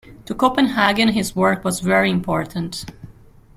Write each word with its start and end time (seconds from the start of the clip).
To 0.25 0.33
Copenhagen 0.33 1.09
his 1.09 1.35
work 1.35 1.63
was 1.63 1.79
very 1.79 2.09
important. 2.09 2.85